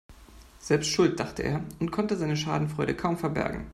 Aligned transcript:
Selbst 0.57 0.89
schuld, 0.89 1.19
dachte 1.19 1.43
er 1.43 1.63
und 1.79 1.91
konnte 1.91 2.17
seine 2.17 2.35
Schadenfreude 2.35 2.95
kaum 2.95 3.19
verbergen. 3.19 3.67